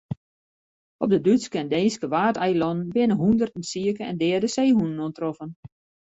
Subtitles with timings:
[1.03, 5.49] Op de Dútske en Deenske Waadeilannen binne hûnderten sike en deade seehûnen oantroffen.